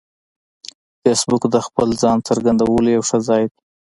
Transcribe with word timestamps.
فېسبوک 1.01 1.43
د 1.53 1.55
خپل 1.67 1.87
ځان 2.01 2.17
څرګندولو 2.27 2.89
یو 2.95 3.03
ښه 3.09 3.17
ځای 3.27 3.43
دی 3.51 3.59